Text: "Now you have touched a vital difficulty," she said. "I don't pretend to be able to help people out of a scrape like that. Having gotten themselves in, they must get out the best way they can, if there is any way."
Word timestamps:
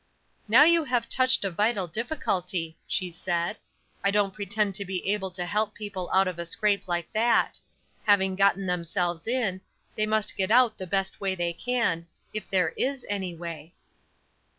"Now 0.47 0.63
you 0.63 0.85
have 0.85 1.07
touched 1.07 1.45
a 1.45 1.51
vital 1.51 1.85
difficulty," 1.85 2.75
she 2.87 3.11
said. 3.11 3.57
"I 4.03 4.09
don't 4.09 4.33
pretend 4.33 4.73
to 4.73 4.83
be 4.83 5.07
able 5.11 5.29
to 5.29 5.45
help 5.45 5.75
people 5.75 6.09
out 6.11 6.27
of 6.27 6.39
a 6.39 6.45
scrape 6.47 6.87
like 6.87 7.13
that. 7.13 7.59
Having 8.07 8.37
gotten 8.37 8.65
themselves 8.65 9.27
in, 9.27 9.61
they 9.95 10.07
must 10.07 10.35
get 10.35 10.49
out 10.49 10.79
the 10.79 10.87
best 10.87 11.21
way 11.21 11.35
they 11.35 11.53
can, 11.53 12.07
if 12.33 12.49
there 12.49 12.69
is 12.69 13.05
any 13.11 13.35
way." 13.35 13.75